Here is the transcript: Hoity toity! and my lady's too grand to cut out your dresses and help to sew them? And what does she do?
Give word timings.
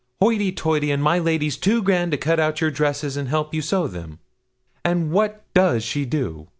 Hoity 0.19 0.51
toity! 0.51 0.89
and 0.89 1.03
my 1.03 1.19
lady's 1.19 1.57
too 1.57 1.83
grand 1.83 2.09
to 2.11 2.17
cut 2.17 2.39
out 2.39 2.59
your 2.59 2.71
dresses 2.71 3.15
and 3.15 3.29
help 3.29 3.51
to 3.51 3.61
sew 3.61 3.85
them? 3.85 4.17
And 4.83 5.11
what 5.11 5.43
does 5.53 5.83
she 5.83 6.05
do? 6.05 6.47